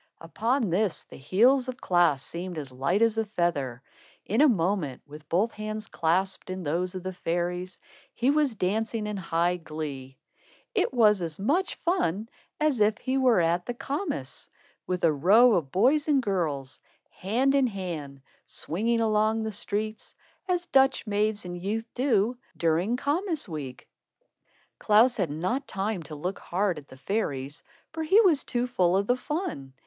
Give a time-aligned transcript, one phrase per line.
[0.19, 3.83] Upon this, the heels of Klaas seemed as light as a feather.
[4.25, 7.77] In a moment, with both hands clasped in those of the fairies,
[8.15, 10.17] he was dancing in high glee.
[10.73, 12.29] It was as much fun
[12.59, 14.49] as if he were at the kermiss,
[14.87, 16.79] with a row of boys and girls,
[17.11, 20.15] hand in hand, swinging along the streets,
[20.47, 23.87] as Dutch maids and youth do, during kermiss week.
[24.79, 27.61] Klaas had not time to look hard at the fairies,
[27.93, 29.73] for he was too full of the fun.